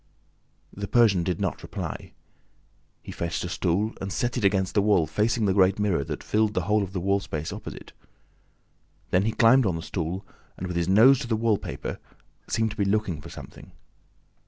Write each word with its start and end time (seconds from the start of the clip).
The 0.73 0.87
Persian 0.87 1.21
did 1.23 1.39
not 1.39 1.61
reply. 1.61 2.13
He 3.03 3.11
fetched 3.11 3.43
a 3.43 3.49
stool 3.49 3.93
and 4.01 4.11
set 4.11 4.35
it 4.35 4.43
against 4.43 4.73
the 4.73 4.81
wall 4.81 5.05
facing 5.05 5.45
the 5.45 5.53
great 5.53 5.77
mirror 5.77 6.03
that 6.03 6.23
filled 6.23 6.55
the 6.55 6.63
whole 6.63 6.81
of 6.81 6.91
the 6.91 6.99
wall 6.99 7.19
space 7.19 7.53
opposite. 7.53 7.93
Then 9.11 9.25
he 9.25 9.31
climbed 9.31 9.67
on 9.67 9.75
the 9.75 9.83
stool 9.83 10.25
and, 10.57 10.65
with 10.65 10.75
his 10.75 10.89
nose 10.89 11.19
to 11.19 11.27
the 11.27 11.35
wallpaper, 11.37 11.99
seemed 12.47 12.71
to 12.71 12.77
be 12.77 12.83
looking 12.83 13.21
for 13.21 13.29
something. 13.29 13.73